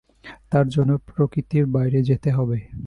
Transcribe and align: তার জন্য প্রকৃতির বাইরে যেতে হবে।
তার 0.51 0.65
জন্য 0.67 0.91
প্রকৃতির 1.07 1.65
বাইরে 1.65 1.99
যেতে 2.03 2.29
হবে। 2.31 2.57